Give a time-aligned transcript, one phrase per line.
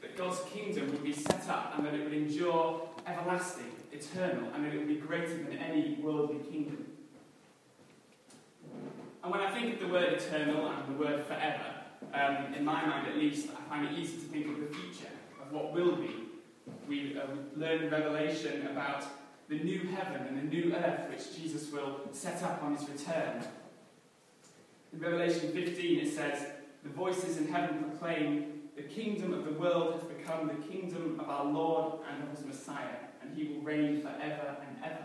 [0.00, 4.64] that God's kingdom would be set up and that it would endure everlasting, eternal, and
[4.64, 6.86] that it would be greater than any worldly kingdom.
[9.22, 11.64] And when I think of the word eternal and the word forever,
[12.14, 15.10] um, in my mind at least, I find it easy to think of the future,
[15.40, 16.24] of what will be.
[16.88, 17.26] We uh,
[17.56, 19.04] learn in Revelation about
[19.48, 23.44] the new heaven and the new earth which Jesus will set up on his return.
[24.92, 26.46] In Revelation 15 it says,
[26.82, 31.28] The voices in heaven proclaim, The kingdom of the world has become the kingdom of
[31.28, 35.04] our Lord and of his Messiah, and he will reign forever and ever.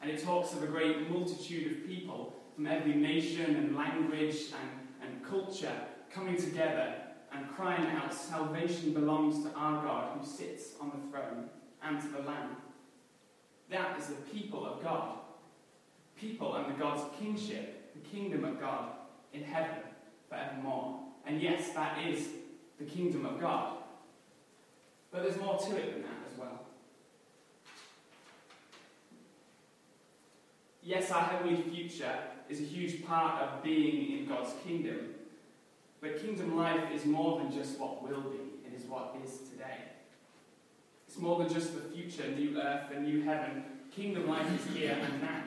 [0.00, 5.10] And it talks of a great multitude of people from every nation and language and,
[5.12, 5.74] and culture
[6.10, 6.94] coming together
[7.34, 11.50] and crying out, Salvation belongs to our God who sits on the throne
[11.82, 12.56] and to the Lamb.
[13.70, 15.18] That is the people of God.
[16.16, 18.92] People under God's kingship, the kingdom of God
[19.34, 19.82] in heaven
[20.30, 21.00] forevermore.
[21.26, 22.28] And yes, that is
[22.82, 23.76] the kingdom of God.
[25.10, 26.60] But there's more to it than that as well.
[30.82, 32.14] Yes, our heavenly future
[32.48, 35.14] is a huge part of being in God's kingdom.
[36.00, 39.78] But kingdom life is more than just what will be, it is what is today.
[41.06, 43.64] It's more than just the future, new earth, and new heaven.
[43.94, 45.44] Kingdom life is here and now.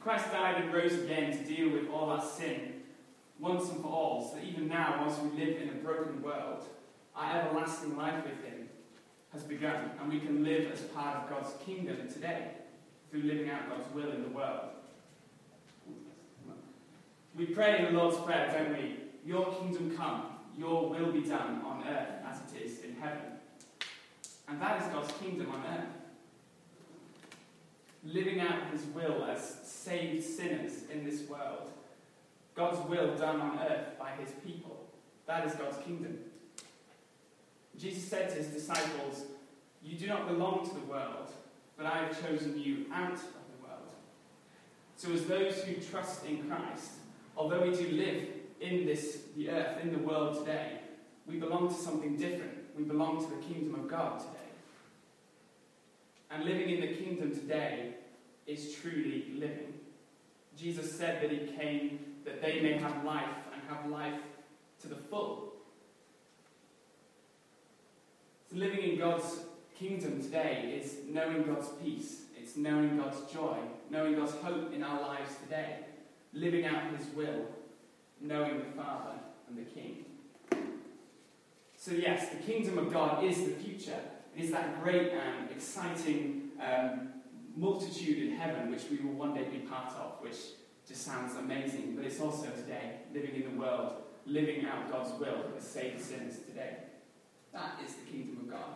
[0.00, 2.75] Christ died and rose again to deal with all our sin
[3.38, 6.64] once and for all, so that even now, whilst we live in a broken world,
[7.14, 8.68] our everlasting life with Him
[9.32, 12.52] has begun, and we can live as part of God's kingdom today
[13.10, 14.70] through living out God's will in the world.
[17.36, 18.96] We pray in the Lord's Prayer, don't we?
[19.24, 20.22] Your kingdom come,
[20.56, 23.20] your will be done on earth as it is in heaven.
[24.48, 25.86] And that is God's kingdom on earth.
[28.04, 31.70] Living out his will as saved sinners in this world.
[32.56, 34.86] God's will done on earth by his people.
[35.26, 36.18] That is God's kingdom.
[37.78, 39.24] Jesus said to his disciples,
[39.84, 41.30] You do not belong to the world,
[41.76, 43.90] but I have chosen you out of the world.
[44.96, 46.92] So, as those who trust in Christ,
[47.36, 48.28] although we do live
[48.60, 50.80] in this, the earth, in the world today,
[51.26, 52.52] we belong to something different.
[52.76, 54.30] We belong to the kingdom of God today.
[56.30, 57.94] And living in the kingdom today
[58.46, 59.74] is truly living.
[60.56, 64.20] Jesus said that he came that they may have life and have life
[64.82, 65.54] to the full.
[68.50, 69.40] So living in God's
[69.78, 72.22] kingdom today is knowing God's peace.
[72.36, 73.56] It's knowing God's joy,
[73.90, 75.78] knowing God's hope in our lives today,
[76.32, 77.46] living out his will,
[78.20, 80.04] knowing the Father and the King.
[81.76, 84.00] So, yes, the kingdom of God is the future.
[84.36, 87.08] It is that great and exciting um,
[87.56, 90.36] multitude in heaven which we will one day be part of, which
[90.86, 91.94] just sounds amazing.
[91.96, 93.94] But it's also today, living in the world,
[94.26, 96.76] living out God's will to save sinners today.
[97.52, 98.74] That is the kingdom of God.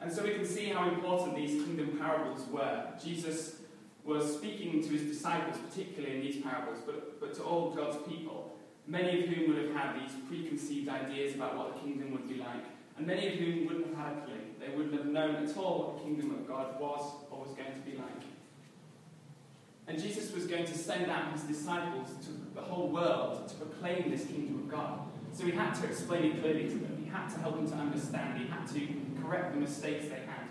[0.00, 2.86] And so we can see how important these kingdom parables were.
[3.02, 3.56] Jesus
[4.04, 8.56] was speaking to his disciples, particularly in these parables, but, but to all God's people,
[8.86, 12.36] many of whom would have had these preconceived ideas about what the kingdom would be
[12.36, 12.64] like,
[12.96, 14.40] and many of whom wouldn't have had a clue.
[14.58, 17.74] They wouldn't have known at all what the kingdom of God was or was going
[17.74, 18.22] to be like.
[19.90, 24.08] And Jesus was going to send out his disciples to the whole world to proclaim
[24.08, 25.00] this kingdom of God.
[25.32, 27.02] So he had to explain it clearly to them.
[27.02, 28.38] He had to help them to understand.
[28.38, 28.88] He had to
[29.20, 30.46] correct the mistakes they had.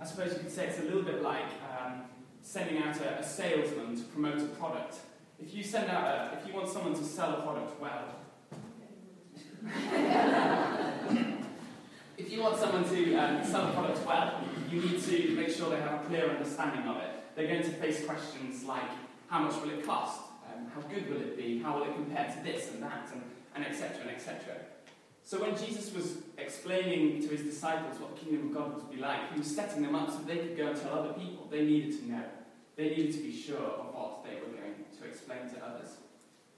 [0.00, 1.44] I suppose you could say it's a little bit like
[1.80, 2.06] um,
[2.42, 4.96] sending out a, a, salesman to promote a product.
[5.40, 8.16] If you send out a, if you want someone to sell a product well,
[12.18, 14.40] if you want someone to um, sell a product well,
[14.72, 17.25] you need to make sure they have a clear understanding of it.
[17.36, 18.90] They're going to face questions like,
[19.28, 20.22] how much will it cost?
[20.48, 21.58] Um, how good will it be?
[21.58, 23.08] How will it compare to this and that?
[23.54, 24.02] And, etc.
[24.02, 24.54] and etc.
[25.22, 28.98] So when Jesus was explaining to his disciples what the kingdom of God would be
[28.98, 31.46] like, he was setting them up so they could go and tell other people.
[31.50, 32.24] They needed to know.
[32.76, 35.96] They needed to be sure of what they were going to explain to others.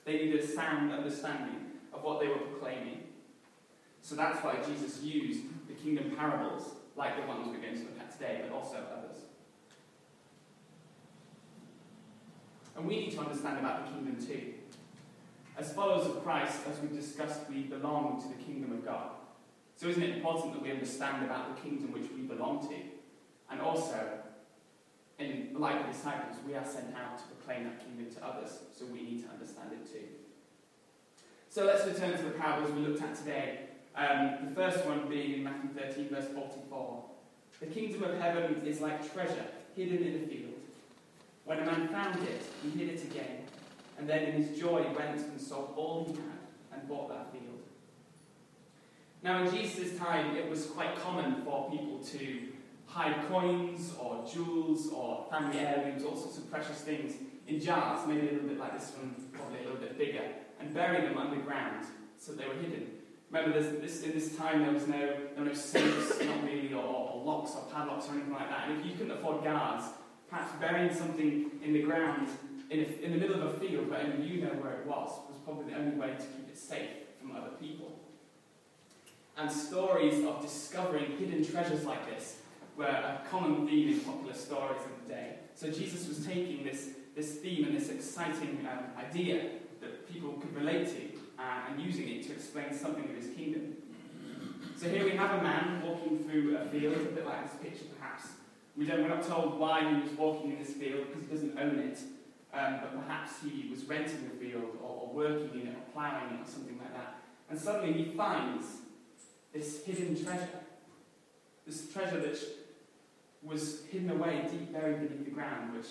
[0.05, 3.05] They needed a sound understanding of what they were proclaiming.
[4.03, 7.99] So that's why Jesus used the kingdom parables, like the ones we're going to look
[8.01, 9.08] at today, but also others.
[12.79, 14.55] And we need to understand about the kingdom too.
[15.59, 19.11] As followers of Christ, as we've discussed, we belong to the kingdom of God.
[19.77, 22.75] So isn't it important that we understand about the kingdom which we belong to?
[23.51, 23.99] And also,
[25.19, 28.85] in, like the disciples, we are sent out to proclaim that kingdom to others, so
[28.87, 30.07] we need to understand it too.
[31.51, 33.61] So let's return to the parables we looked at today.
[33.97, 37.05] Um, the first one being in Matthew 13, verse 44.
[37.59, 40.58] The kingdom of heaven is like treasure hidden in a field.
[41.49, 43.39] When a man found it, he hid it again
[43.99, 47.63] and then in his joy went and sold all he had and bought that field.
[49.23, 52.49] Now, in Jesus' time, it was quite common for people to
[52.85, 57.15] hide coins or jewels or family heirlooms, all sorts of precious things,
[57.47, 60.25] in jars, maybe a little bit like this one, probably a little bit bigger,
[60.61, 61.87] and bury them underground
[62.19, 62.89] so they were hidden.
[63.31, 66.83] Remember, this, in this time there was no, there were no safes, not really, or,
[66.83, 68.69] or, locks or padlocks or anything like that.
[68.69, 69.87] And if you couldn't afford guards,
[70.31, 72.29] perhaps burying something in the ground
[72.71, 75.09] in, a, in the middle of a field where only you know where it was
[75.29, 76.91] was probably the only way to keep it safe
[77.21, 77.99] from other people.
[79.37, 82.39] And stories of discovering hidden treasures like this
[82.77, 85.35] were a common theme in popular stories of the day.
[85.55, 89.51] So Jesus was taking this, this theme and this exciting um, idea
[89.81, 93.77] that people could relate to uh, and using it to explain something of his kingdom.
[94.77, 97.87] So here we have a man walking through a field, a bit like this picture
[97.99, 98.27] perhaps.
[98.79, 101.59] We don't, we're not told why he was walking in this field because he doesn't
[101.59, 101.99] own it,
[102.55, 106.39] um, but perhaps he was renting the field or, or working in it or ploughing
[106.39, 107.17] it or something like that.
[107.51, 108.67] And suddenly he finds
[109.53, 110.61] this hidden treasure,
[111.67, 112.39] this treasure that
[113.43, 115.89] was hidden away deep buried beneath the ground, which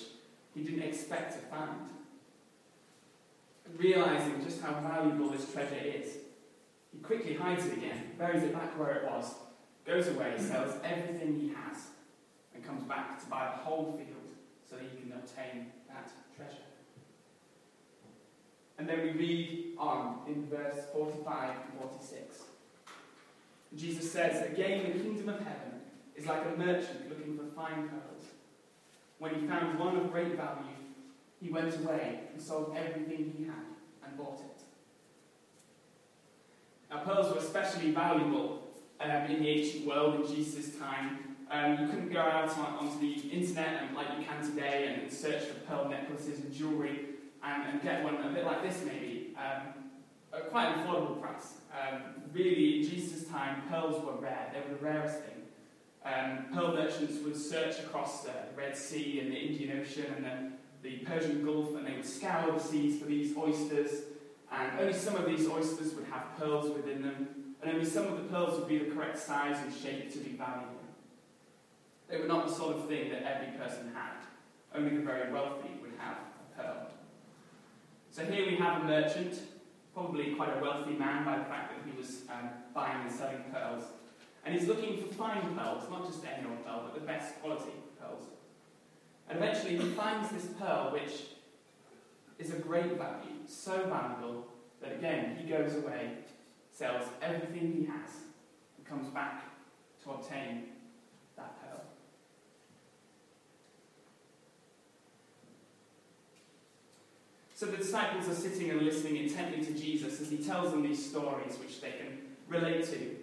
[0.56, 1.90] he didn't expect to find
[3.76, 6.20] realizing just how valuable this treasure is.
[6.94, 9.36] He quickly hides it again, buries it back where it was,
[9.86, 11.88] goes away, sells everything he has,
[12.68, 14.36] comes back to buy the whole field
[14.70, 16.68] so that he can obtain that treasure.
[18.78, 22.44] And then we read on in verse 45 and 46.
[23.76, 25.82] Jesus says, Again, the kingdom of heaven
[26.16, 28.26] is like a merchant looking for fine pearls.
[29.20, 30.78] When he found one of great value,
[31.42, 33.56] he went away and sold everything he had
[34.06, 34.62] and bought it.
[36.90, 38.62] Now, pearls were especially valuable
[39.00, 41.27] um, in the ancient world in Jesus' time.
[41.50, 45.12] Um, you couldn't go out on, onto the internet and, like you can today and
[45.12, 47.00] search for pearl necklaces and jewellery
[47.44, 49.74] and, and, get one a bit like this, maybe, um,
[50.34, 51.54] at quite an affordable price.
[51.72, 52.02] Um,
[52.34, 55.36] really, in Jesus' time, pearls were rare, they were the rarest thing.
[56.04, 60.58] Um, pearl merchants would search across the Red Sea and the Indian Ocean and the
[60.88, 64.04] the Persian Gulf and they would scour the seas for these oysters.
[64.52, 68.18] And only some of these oysters would have pearls within them, and only some of
[68.18, 70.77] the pearls would be the correct size and shape to be valuable.
[72.10, 74.26] They were not the sort of thing that every person had.
[74.74, 76.88] Only the very wealthy would have a pearl.
[78.12, 79.40] So here we have a merchant,
[79.94, 83.44] probably quite a wealthy man by the fact that he was um, buying and selling
[83.52, 83.84] pearls.
[84.46, 87.72] And he's looking for fine pearls, not just any old pearl, but the best quality
[88.00, 88.24] pearls.
[89.30, 91.26] And eventually he finds this pearl, which
[92.40, 94.48] is of great value, so valuable
[94.82, 96.12] that again he goes away,
[96.72, 98.10] sells everything he has,
[98.78, 99.44] and comes back
[100.04, 100.64] to obtain
[101.36, 101.82] that pearl.
[107.58, 111.04] So the disciples are sitting and listening intently to Jesus as he tells them these
[111.04, 113.16] stories which they can relate to.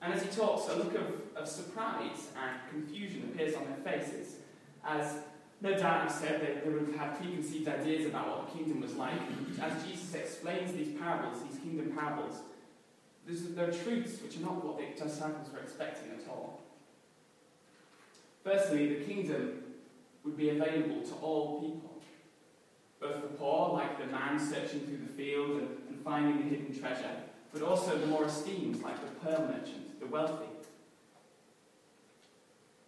[0.00, 4.36] And as he talks, a look of, of surprise and confusion appears on their faces
[4.82, 5.16] as
[5.60, 8.80] no doubt I've said they, they would have had preconceived ideas about what the kingdom
[8.80, 9.20] was like.
[9.60, 12.40] As Jesus explains these parables, these kingdom parables,
[13.26, 16.62] there are truths which are not what the disciples were expecting at all.
[18.42, 19.64] Firstly, the kingdom
[20.24, 21.91] would be available to all people,
[23.02, 26.78] both the poor, like the man searching through the field and, and finding the hidden
[26.78, 27.10] treasure,
[27.52, 30.46] but also the more esteemed, like the pearl merchant, the wealthy,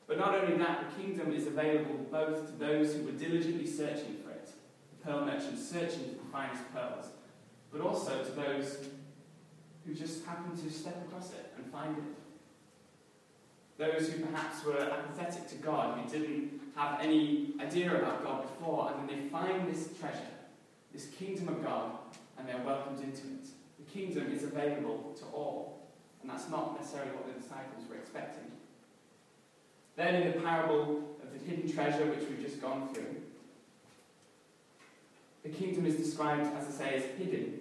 [0.07, 4.17] but not only that, the kingdom is available both to those who were diligently searching
[4.23, 4.49] for it,
[4.91, 7.07] the pearl merchant searching for the finest pearls,
[7.73, 8.79] but also to those
[9.87, 12.05] who just happened to step across it and find it.
[13.77, 18.93] Those who perhaps were apathetic to God, who didn't have any idea about God before,
[18.93, 20.19] and then they find this treasure,
[20.93, 21.93] this kingdom of God,
[22.38, 23.49] and they're welcomed into it.
[23.78, 25.88] The kingdom is available to all,
[26.21, 28.50] and that's not necessarily what the disciples were expecting.
[29.97, 33.23] Then in the parable of the hidden treasure, which we've just gone through,
[35.45, 37.61] the kingdom is described, as I say, as hidden.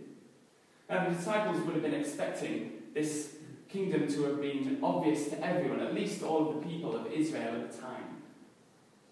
[0.89, 3.35] Now, the disciples would have been expecting this
[3.69, 7.55] kingdom to have been obvious to everyone, at least all of the people of Israel
[7.55, 8.22] at the time.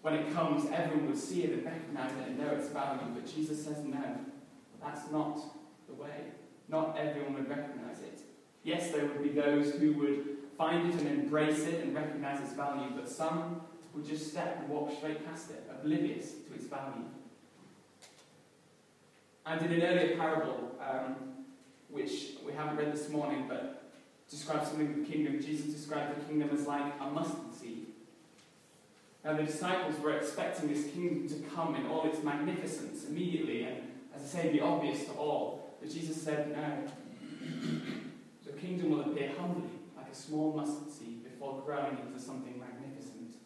[0.02, 3.00] When it comes, everyone would see it and recognize it and know its value.
[3.14, 4.16] But Jesus says, no,
[4.82, 5.40] that's not
[5.86, 6.32] the way.
[6.68, 8.20] Not everyone would recognize it.
[8.64, 10.26] Yes, there would be those who would
[10.58, 13.60] find it and embrace it and recognize its value, but some
[13.94, 17.04] would just step and walk straight past it, oblivious to its value.
[19.44, 21.16] And in an earlier parable, um,
[21.90, 23.90] which we haven't read this morning, but
[24.30, 27.86] describes something of the kingdom, Jesus described the kingdom as like a mustard seed.
[29.24, 33.76] Now, the disciples were expecting this kingdom to come in all its magnificence immediately and,
[34.14, 35.76] as I say, be obvious to all.
[35.80, 36.84] But Jesus said, no.
[38.44, 43.36] The kingdom will appear humbly, like a small mustard seed, before growing into something magnificent.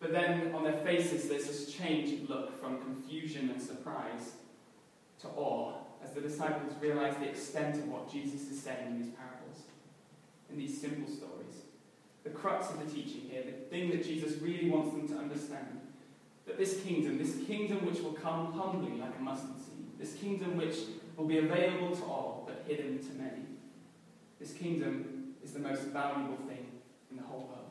[0.00, 4.32] But then on their faces, there's this changed look from confusion and surprise
[5.20, 5.72] to awe
[6.04, 9.62] as the disciples realize the extent of what Jesus is saying in these parables,
[10.50, 11.67] in these simple stories.
[12.24, 15.80] The crux of the teaching here, the thing that Jesus really wants them to understand,
[16.46, 20.56] that this kingdom, this kingdom which will come humbly like a mustard seed, this kingdom
[20.56, 20.76] which
[21.16, 23.42] will be available to all but hidden to many,
[24.40, 26.66] this kingdom is the most valuable thing
[27.10, 27.70] in the whole world.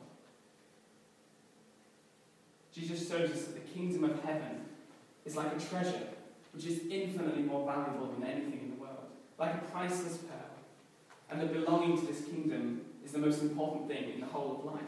[2.72, 4.66] Jesus shows us that the kingdom of heaven
[5.24, 6.08] is like a treasure
[6.52, 9.06] which is infinitely more valuable than anything in the world,
[9.38, 10.38] like a priceless pearl,
[11.30, 14.74] and that belonging to this kingdom is the most important thing in the whole of
[14.74, 14.82] life.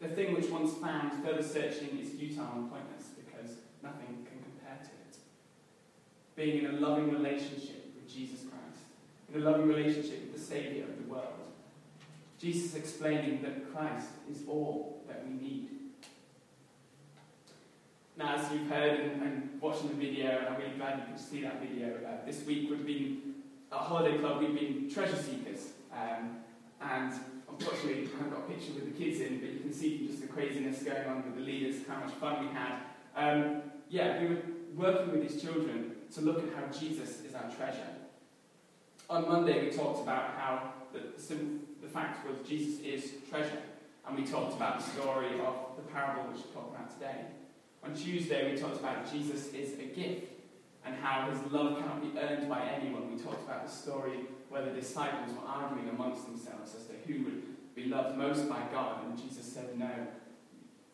[0.00, 4.78] The thing which once found further searching is futile and pointless because nothing can compare
[4.82, 5.16] to it.
[6.34, 8.82] Being in a loving relationship with Jesus Christ,
[9.32, 11.34] in a loving relationship with the Saviour of the world.
[12.40, 15.68] Jesus explaining that Christ is all that we need.
[18.16, 21.22] Now, as you've heard and, and watching the video, and I'm really glad you could
[21.22, 23.34] see that video, uh, this week we've been,
[23.70, 25.72] at Holiday Club, we've been treasure seekers.
[25.92, 26.38] Um,
[26.80, 27.12] and
[27.48, 30.06] unfortunately, I haven't got a picture with the kids in, but you can see from
[30.08, 32.78] just the craziness going on with the leaders how much fun we had.
[33.16, 34.42] Um, yeah, we were
[34.74, 37.88] working with these children to look at how Jesus is our treasure.
[39.10, 41.00] On Monday, we talked about how the,
[41.82, 43.62] the fact was Jesus is treasure,
[44.06, 47.26] and we talked about the story of the parable which we're talking about today.
[47.84, 50.31] On Tuesday, we talked about Jesus is a gift
[50.84, 53.14] and how his love cannot be earned by anyone.
[53.14, 57.24] We talked about the story where the disciples were arguing amongst themselves as to who
[57.24, 59.90] would be loved most by God, and Jesus said, No,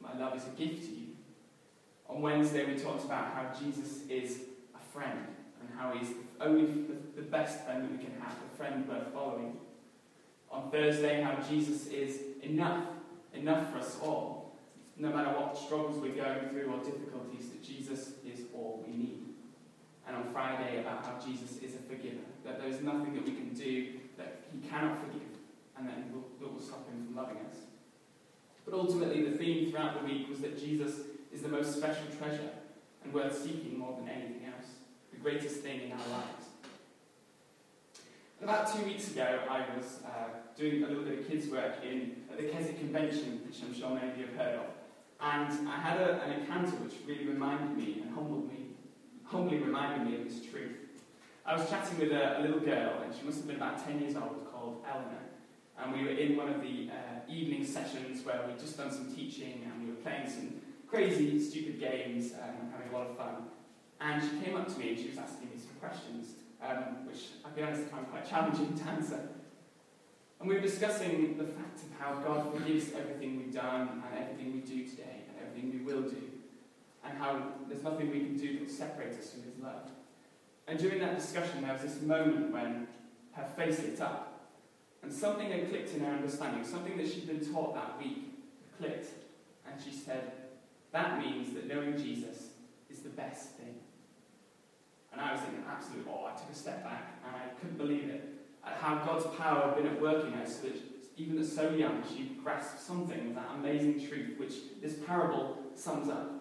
[0.01, 1.07] my love is a gift to you.
[2.09, 4.41] On Wednesday, we talked about how Jesus is
[4.75, 5.27] a friend
[5.61, 6.67] and how he's only
[7.17, 9.57] the best friend that we can have, a friend worth following.
[10.51, 12.85] On Thursday, how Jesus is enough,
[13.35, 14.39] enough for us all
[14.99, 19.25] no matter what struggles we're going through or difficulties, that Jesus is all we need.
[20.09, 23.53] And on Friday, about how Jesus is a forgiver, that there's nothing that we can
[23.53, 25.29] do that he cannot forgive,
[25.77, 27.59] and that will, that will stop him from loving us.
[28.65, 31.01] But ultimately, the theme throughout the week was that Jesus
[31.33, 32.51] is the most special treasure
[33.05, 34.67] and worth seeking more than anything else,
[35.13, 36.47] the greatest thing in our lives.
[38.43, 42.23] About two weeks ago, I was uh, doing a little bit of kids' work in
[42.31, 44.67] at the Keswick Convention, which I'm sure many of you have heard of.
[45.21, 48.68] And I had a, an encounter which really reminded me and humbled me,
[49.31, 50.77] humbly reminded me of this truth.
[51.45, 54.01] I was chatting with a, a little girl, and she must have been about 10
[54.01, 55.29] years old, called Eleanor.
[55.79, 59.15] And we were in one of the uh, evening sessions where we'd just done some
[59.15, 63.17] teaching and we were playing some crazy, stupid games um, and having a lot of
[63.17, 63.45] fun.
[64.01, 67.27] And she came up to me and she was asking me some questions, um, which
[67.45, 69.29] I'll be honest, I found quite challenging to answer.
[70.41, 74.53] And we were discussing the fact of how God forgives everything we've done and everything
[74.53, 76.23] we do today and everything we will do,
[77.09, 79.91] and how there's nothing we can do that separates us from His love.
[80.67, 82.87] And during that discussion, there was this moment when
[83.33, 84.51] her face lit up,
[85.03, 88.35] and something had clicked in her understanding, something that she'd been taught that week
[88.79, 89.09] clicked,
[89.67, 90.33] and she said,
[90.93, 92.49] That means that knowing Jesus
[92.91, 93.75] is the best thing.
[95.13, 96.31] And I was in absolute awe.
[96.33, 98.25] I took a step back and I couldn't believe it
[98.65, 100.77] at how God's power had been at work in her so that
[101.17, 106.09] even at so young she grasped something of that amazing truth which this parable sums
[106.09, 106.38] up.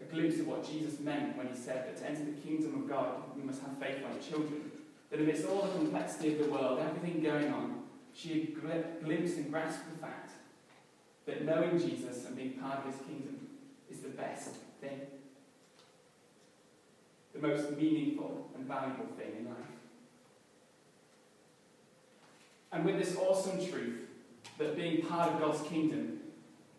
[0.00, 2.88] A glimpse of what Jesus meant when he said that to enter the kingdom of
[2.88, 4.70] God we must have faith like children.
[5.10, 7.82] That amidst all the complexity of the world, everything going on,
[8.14, 10.30] she had glimpsed and grasped the fact
[11.26, 13.48] that knowing Jesus and being part of his kingdom
[13.90, 15.00] is the best thing.
[17.34, 19.56] The most meaningful and valuable thing in life.
[22.72, 24.00] And with this awesome truth
[24.58, 26.20] that being part of God's kingdom,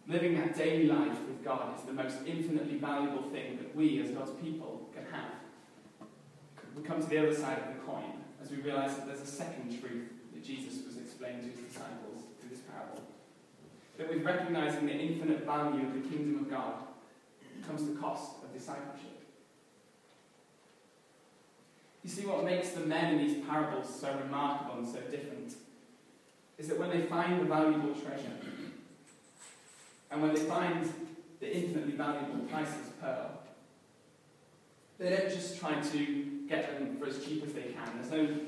[0.08, 4.32] living that daily life God is the most infinitely valuable thing that we as God's
[4.42, 5.32] people can have.
[6.76, 9.26] We come to the other side of the coin as we realize that there's a
[9.26, 13.04] second truth that Jesus was explaining to his disciples through this parable.
[13.98, 16.74] That with recognizing the infinite value of the kingdom of God
[17.68, 19.22] comes the cost of discipleship.
[22.04, 25.54] You see, what makes the men in these parables so remarkable and so different
[26.58, 28.32] is that when they find the valuable treasure,
[30.10, 30.92] and when they find
[31.42, 33.42] the infinitely valuable priceless pearl,
[35.00, 37.90] they don't just try to get them for as cheap as they can.
[37.96, 38.40] There's no,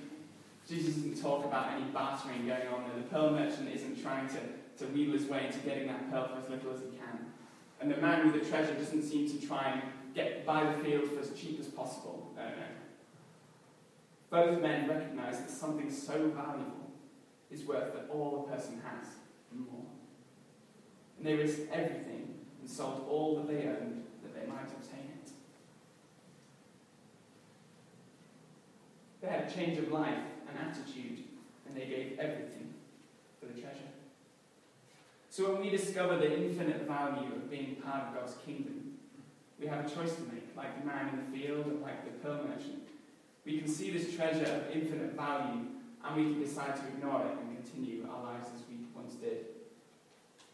[0.69, 2.97] Jesus doesn't talk about any bartering going on there.
[2.97, 6.37] The pearl merchant isn't trying to, to wheedle his way into getting that pearl for
[6.37, 7.25] as little as he can.
[7.81, 9.81] And the man with the treasure doesn't seem to try and
[10.13, 12.31] get buy the field for as cheap as possible.
[12.35, 12.51] No, no.
[14.29, 16.91] Both men recognize that something so valuable
[17.51, 19.07] is worth that all a person has
[19.51, 19.85] and more.
[21.17, 25.31] And they risked everything and sold all that they owned that they might obtain it.
[29.21, 31.25] They had a change of life and attitude,
[31.67, 32.73] and they gave everything
[33.37, 33.91] for the treasure.
[35.29, 38.93] So when we discover the infinite value of being part of God's kingdom,
[39.59, 42.11] we have a choice to make, like the man in the field and like the
[42.25, 42.87] pearl merchant.
[43.45, 45.65] We can see this treasure of infinite value
[46.05, 49.47] and we can decide to ignore it and continue our lives as we once did.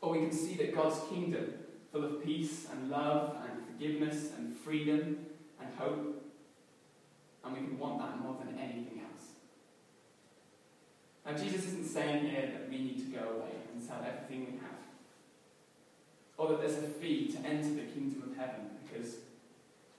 [0.01, 1.53] Or we can see that God's kingdom,
[1.91, 5.25] full of peace and love and forgiveness and freedom
[5.59, 6.23] and hope,
[7.43, 9.25] and we can want that more than anything else.
[11.25, 14.57] Now, Jesus isn't saying here that we need to go away and sell everything we
[14.59, 14.79] have,
[16.37, 19.15] or that there's a fee to enter the kingdom of heaven, because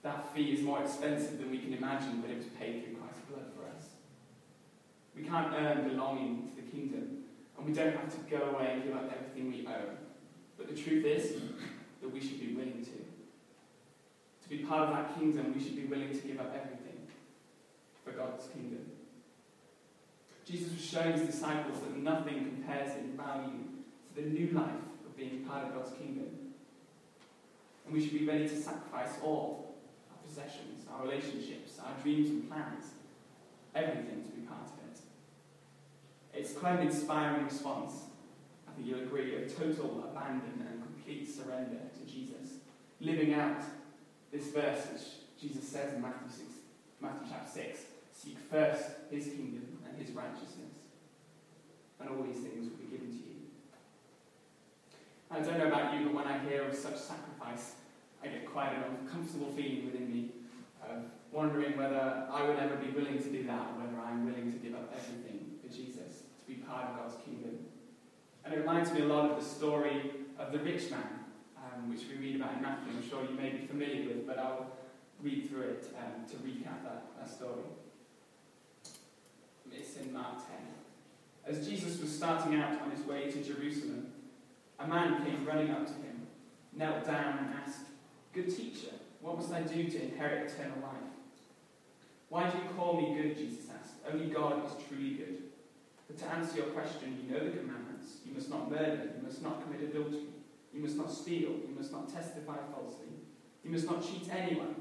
[0.03, 3.21] that fee is more expensive than we can imagine, but it was paid through Christ's
[3.29, 3.85] blood for us.
[5.15, 7.25] We can't earn belonging to the kingdom,
[7.57, 9.97] and we don't have to go away and give up everything we own.
[10.57, 11.41] But the truth is
[12.01, 12.91] that we should be willing to.
[14.43, 17.07] To be part of that kingdom, we should be willing to give up everything
[18.03, 18.85] for God's kingdom.
[20.45, 23.63] Jesus was showing his disciples that nothing compares in value
[24.15, 26.27] to the new life of being part of God's kingdom.
[27.85, 29.75] And we should be ready to sacrifice all
[30.11, 32.85] our possessions, our relationships, our dreams and plans,
[33.75, 34.99] everything to be part of it.
[36.33, 37.93] It's quite an inspiring response,
[38.67, 41.79] I think you'll agree, of total abandon and complete surrender.
[43.01, 43.61] Living out
[44.31, 45.01] this verse, which
[45.41, 46.41] Jesus says in Matthew, 6,
[47.01, 47.79] Matthew chapter 6
[48.13, 50.77] Seek first his kingdom and his righteousness,
[51.99, 53.41] and all these things will be given to you.
[55.31, 57.73] I don't know about you, but when I hear of such sacrifice,
[58.23, 60.29] I get quite an uncomfortable feeling within me
[60.87, 64.51] of wondering whether I would ever be willing to do that, or whether I'm willing
[64.51, 67.57] to give up everything for Jesus, to be part of God's kingdom.
[68.45, 71.20] And it reminds me a lot of the story of the rich man,
[71.73, 72.93] um, which we read about in Matthew.
[72.95, 74.71] I'm sure you may be familiar with, but I'll
[75.21, 77.63] read through it um, to recap that, that story.
[79.71, 80.45] It's in Mark 10.
[81.45, 84.07] As Jesus was starting out on his way to Jerusalem,
[84.79, 86.27] a man came running up to him,
[86.73, 87.85] knelt down, and asked,
[88.33, 91.11] Good teacher, what must I do to inherit eternal life?
[92.29, 93.37] Why do you call me good?
[93.37, 93.95] Jesus asked.
[94.09, 95.43] Only God is truly good.
[96.07, 98.17] But to answer your question, you know the commandments.
[98.25, 100.27] You must not murder, you must not commit adultery,
[100.73, 103.07] you must not steal, you must not testify falsely,
[103.63, 104.75] you must not cheat anyone,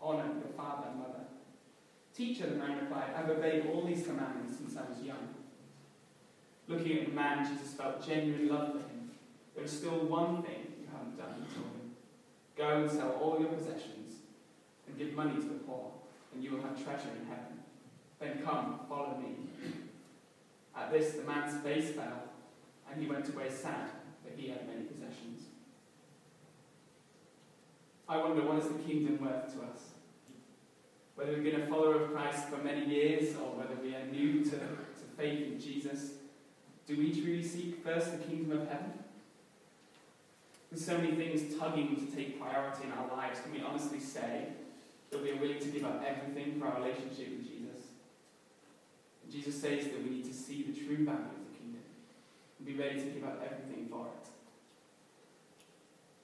[0.00, 1.24] honor your father and mother.
[2.14, 5.34] Teacher, the man replied, I've obeyed all these commandments since I was young.
[6.66, 9.10] Looking at the man, Jesus felt genuine love for him.
[9.54, 11.92] There is still one thing you haven't done, he told him.
[12.56, 14.16] Go and sell all your possessions
[14.86, 15.92] and give money to the poor,
[16.34, 17.60] and you will have treasure in heaven.
[18.18, 19.36] Then come, follow me.
[20.76, 22.22] At this, the man's face fell,
[22.90, 23.90] and he went away sad,
[24.22, 25.42] for he had many possessions.
[28.08, 29.80] I wonder, what is the kingdom worth to us?
[31.14, 34.42] Whether we've been a follower of Christ for many years, or whether we are new
[34.44, 36.12] to, to faith in Jesus,
[36.86, 38.92] do we truly seek first the kingdom of heaven?
[40.70, 44.48] With so many things tugging to take priority in our lives, can we honestly say
[45.10, 47.88] that we are willing to give up everything for our relationship with Jesus?
[49.22, 51.82] And Jesus says that we need to see the true value of the kingdom
[52.58, 54.28] and be ready to give up everything for it.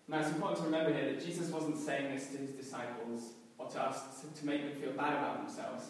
[0.07, 3.69] Now, it's important to remember here that Jesus wasn't saying this to his disciples or
[3.69, 5.85] to us to, make them feel bad about themselves,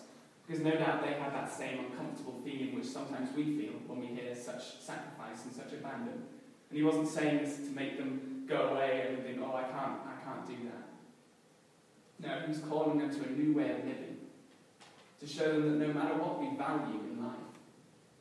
[0.47, 4.07] because no doubt they had that same uncomfortable feeling which sometimes we feel when we
[4.07, 6.23] hear such sacrifice and such abandon.
[6.71, 9.99] And he wasn't saying this to make them go away and think, oh, I can't,
[10.07, 10.85] I can't do that.
[12.21, 14.19] No, he was calling them to a new way of living,
[15.21, 17.35] to show them that no matter what we value in life,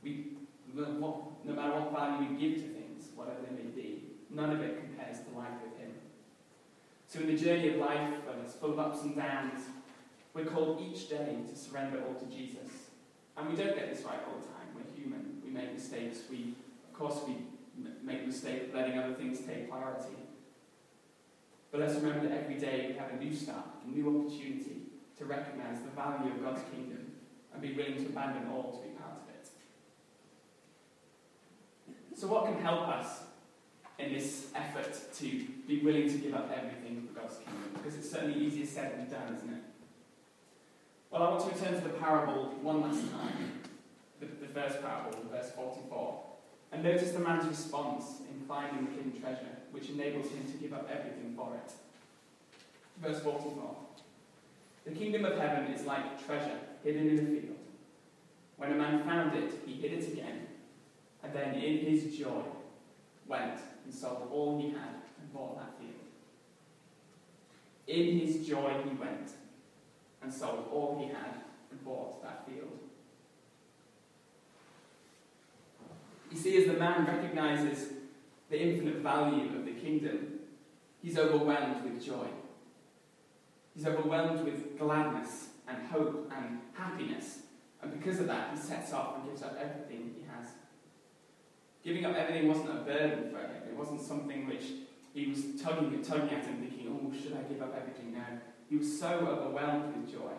[0.01, 0.27] we,
[0.73, 4.79] no matter what value we give to things, whatever they may be, none of it
[4.79, 5.82] compares to life with him.
[7.13, 8.09] So in the journey of life,
[8.43, 9.61] it's full of ups and downs,
[10.33, 12.89] we're called each day to surrender all to Jesus.
[13.37, 14.73] And we don't get this right all the time.
[14.73, 15.39] We're human.
[15.45, 16.21] We make mistakes.
[16.27, 16.55] We,
[16.91, 17.37] of course, we
[18.01, 20.15] make the mistake of letting other things take priority.
[21.71, 24.87] But let's remember that every day we have a new start, a new opportunity
[25.19, 27.11] to recognize the value of God's kingdom
[27.53, 29.47] and be willing to abandon all to be part of it.
[32.17, 33.22] So, what can help us
[33.99, 37.71] in this effort to be willing to give up everything for God's kingdom?
[37.75, 39.63] Because it's certainly easier said than done, isn't it?
[41.11, 43.61] Well, I want to return to the parable one last time,
[44.19, 46.23] the, the first parable, verse 44,
[46.71, 50.73] and notice the man's response in finding the hidden treasure which enables him to give
[50.73, 51.71] up everything for it.
[53.01, 53.75] Verse 44
[54.85, 57.57] The kingdom of heaven is like treasure hidden in a field.
[58.57, 60.47] When a man found it, he hid it again,
[61.23, 62.43] and then in his joy
[63.27, 65.93] went and sold all he had and bought that field.
[67.87, 69.31] In his joy he went
[70.21, 72.79] and sold all he had and bought that field.
[76.31, 77.93] You see, as the man recognizes
[78.49, 80.39] the infinite value of the kingdom,
[81.01, 82.27] he's overwhelmed with joy.
[83.75, 87.39] He's overwhelmed with gladness and hope and happiness.
[87.81, 90.47] And because of that, he sets off and gives up everything he has.
[91.83, 93.63] Giving up everything wasn't a burden for him.
[93.69, 94.63] It wasn't something which
[95.13, 98.39] he was tugging, and tugging at and thinking, oh, should I give up everything now?
[98.69, 100.31] He was so overwhelmed with joy.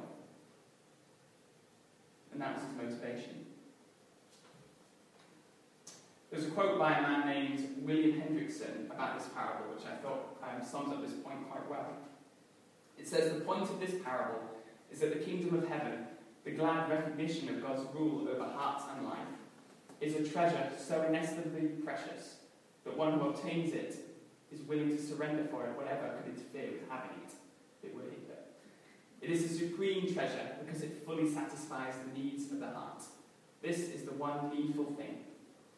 [2.32, 3.46] And that was his motivation.
[6.30, 10.36] There's a quote by a man named William Hendriksen about this parable, which I thought
[10.42, 11.86] um, sums up this point quite well.
[12.98, 14.40] It says the point of this parable
[14.90, 16.06] is that the kingdom of heaven,
[16.44, 19.18] the glad recognition of God's rule over hearts and life,
[20.00, 22.36] is a treasure so inestimably precious
[22.84, 23.96] that one who obtains it
[24.52, 27.32] is willing to surrender for it whatever could interfere with having it.
[27.82, 28.40] It would either.
[29.20, 33.02] It is a supreme treasure because it fully satisfies the needs of the heart.
[33.62, 35.24] This is the one needful thing.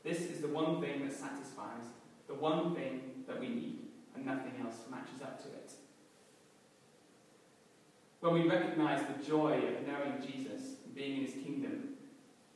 [0.02, 1.85] This is the one thing that satisfies,
[2.29, 3.79] the one thing that we need,
[4.14, 5.72] and nothing else matches up to it.
[8.20, 11.95] When we recognize the joy of knowing Jesus and being in his kingdom,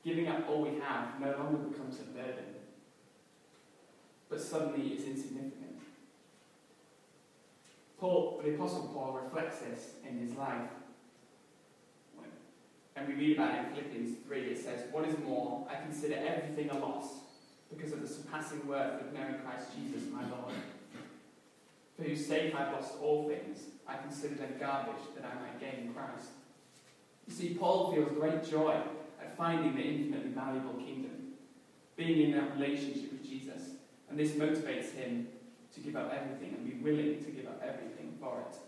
[0.05, 2.55] giving up all we have no longer becomes a burden,
[4.29, 5.79] but suddenly it's insignificant.
[7.99, 10.71] Paul, the Apostle Paul, reflects this in his life.
[12.97, 14.41] And we read about it in Philippians 3.
[14.41, 17.07] It says, What is more, I consider everything a loss
[17.71, 20.55] because of the surpassing worth of knowing Christ Jesus, my Lord.
[21.97, 25.93] For whose sake I've lost all things, I consider them garbage that I might gain
[25.95, 26.31] Christ.
[27.29, 28.81] You see, Paul feels great joy
[29.41, 31.33] finding the infinitely valuable kingdom,
[31.97, 33.71] being in that relationship with Jesus.
[34.11, 35.29] And this motivates him
[35.75, 38.59] to give up everything and be willing to give up everything for it.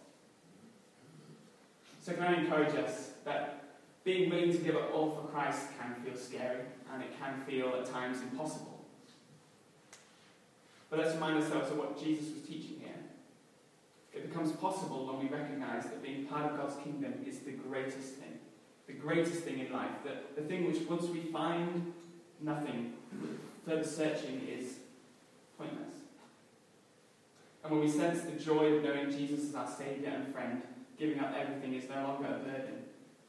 [2.01, 3.63] So, can I encourage us that
[4.03, 7.69] being willing to give up all for Christ can feel scary and it can feel
[7.75, 8.85] at times impossible.
[10.91, 12.91] But let's remind ourselves of what Jesus was teaching here.
[14.13, 18.15] It becomes possible when we recognize that being part of God's kingdom is the greatest
[18.15, 18.39] thing.
[18.87, 19.91] The greatest thing in life.
[20.05, 21.93] That the thing which, once we find
[22.41, 22.95] nothing,
[23.65, 24.75] further searching is
[25.57, 25.95] pointless.
[27.63, 30.63] And when we sense the joy of knowing Jesus as our Saviour and friend,
[30.99, 32.85] giving up everything is no longer a burden,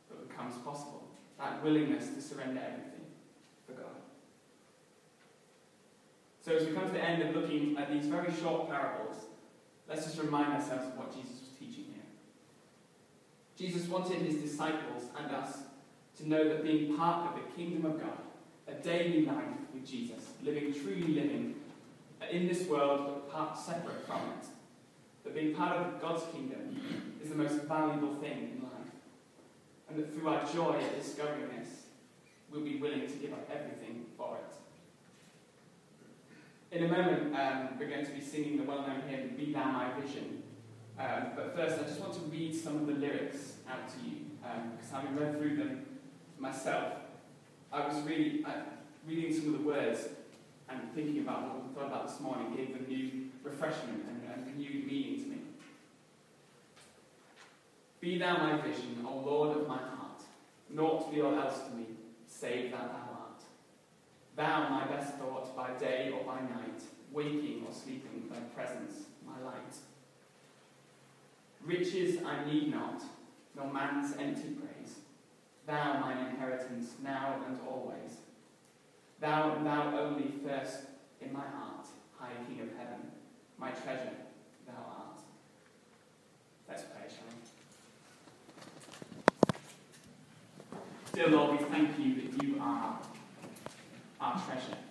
[0.09, 1.07] but becomes possible.
[1.37, 3.05] That willingness to surrender everything
[3.67, 3.95] for God.
[6.41, 9.15] So as we come to the end of looking at these very short parables,
[9.87, 11.92] let's just remind ourselves of what Jesus was teaching.
[13.57, 15.57] Jesus wanted his disciples and us
[16.17, 18.17] to know that being part of the kingdom of God,
[18.67, 21.55] a daily life with Jesus, living truly living
[22.31, 24.47] in this world but part separate from it,
[25.23, 26.81] that being part of God's kingdom
[27.21, 28.71] is the most valuable thing in life.
[29.89, 31.83] And that through our joy at discovering this,
[32.51, 34.53] we'll be willing to give up everything for it.
[36.75, 39.63] In a moment, um, we're going to be singing the well known hymn, Be Thou
[39.63, 40.42] My Vision.
[40.99, 44.17] Um, but first, I just want to read some of the lyrics out to you,
[44.45, 45.85] um, because having read through them
[46.37, 46.93] myself,
[47.71, 48.51] I was really uh,
[49.07, 50.07] reading some of the words
[50.69, 54.45] and thinking about what we thought about this morning gave them new refreshment and, and
[54.45, 55.37] renewed meaning to me.
[57.99, 60.21] Be thou my vision, O Lord of my heart,
[60.69, 61.85] naught be or else to me,
[62.27, 63.41] save that thou art.
[64.35, 69.39] Thou my best thought by day or by night, waking or sleeping, thy presence my
[69.43, 69.75] light.
[71.65, 73.01] Riches I need not,
[73.55, 74.95] nor man's empty praise.
[75.65, 78.17] Thou mine inheritance now and always.
[79.21, 80.79] Thou, thou only first
[81.21, 81.85] in my heart,
[82.19, 83.11] high King of heaven,
[83.57, 84.17] my treasure
[84.67, 85.19] thou art.
[86.67, 87.27] Let's pray, shall
[90.73, 90.81] we?
[91.13, 92.99] Dear Lord, we thank you that you are
[94.19, 94.83] our treasure.